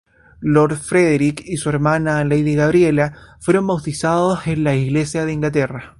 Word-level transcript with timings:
Lord 0.39 0.77
Frederick 0.77 1.43
y 1.45 1.57
su 1.57 1.69
hermana, 1.69 2.23
Lady 2.25 2.55
Gabriella, 2.55 3.13
fueron 3.39 3.67
bautizados 3.67 4.47
en 4.47 4.63
la 4.63 4.73
Iglesia 4.75 5.25
de 5.25 5.33
Inglaterra. 5.33 5.89